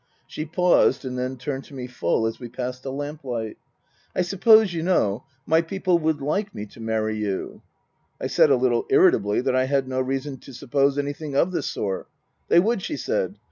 She 0.25 0.45
paused 0.47 1.05
and 1.05 1.15
then 1.15 1.37
turned 1.37 1.63
to 1.65 1.75
me 1.75 1.85
full 1.85 2.25
as 2.25 2.39
we 2.39 2.49
passed 2.49 2.83
a 2.85 2.89
lamp 2.89 3.21
post." 3.21 3.53
I 4.15 4.23
suppose 4.23 4.73
you 4.73 4.81
know 4.81 5.25
my 5.45 5.61
people 5.61 5.99
would 5.99 6.21
like 6.21 6.55
me 6.55 6.65
to 6.73 6.79
marry 6.79 7.15
you?" 7.17 7.61
I 8.19 8.25
said 8.25 8.49
a 8.49 8.55
little 8.57 8.87
irritably 8.89 9.41
that 9.41 9.55
I 9.55 9.65
had 9.65 9.87
no 9.87 10.01
reason 10.01 10.39
to 10.39 10.53
suppose 10.55 10.97
anything 10.97 11.35
of 11.35 11.51
the 11.51 11.61
sort." 11.61 12.07
They 12.49 12.59
would," 12.59 12.81
she 12.81 12.97
said. 12.97 13.37